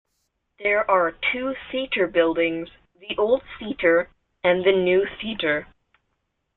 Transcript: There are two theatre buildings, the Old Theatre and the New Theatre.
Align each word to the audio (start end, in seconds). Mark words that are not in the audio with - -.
There 0.57 0.89
are 0.89 1.13
two 1.31 1.53
theatre 1.71 2.07
buildings, 2.07 2.69
the 2.99 3.15
Old 3.19 3.43
Theatre 3.59 4.09
and 4.43 4.65
the 4.65 4.71
New 4.71 5.05
Theatre. 5.21 5.67